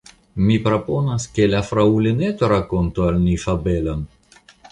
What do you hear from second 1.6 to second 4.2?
Fraŭlineto rakontu al ni fabelon?